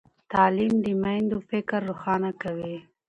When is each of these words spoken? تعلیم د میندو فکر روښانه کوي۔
تعلیم 0.33 0.73
د 0.85 0.87
میندو 1.03 1.37
فکر 1.49 1.79
روښانه 1.89 2.31
کوي۔ 2.41 2.75